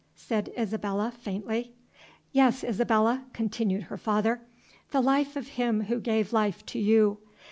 [0.15, 1.73] said Isabella, faintly.
[2.31, 4.41] "Yes, Isabella," continued her father,
[4.89, 7.19] "the life of him who gave life to you.